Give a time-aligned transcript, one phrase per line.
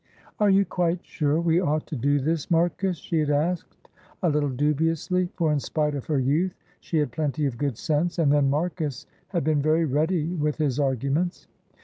[0.39, 3.77] "Are you quite sure we ought to do this, Marcus?" she had asked,
[4.23, 8.17] a little dubiously, for in spite of her youth she had plenty of good sense,
[8.17, 11.47] and then Marcus had been very ready with his arguments.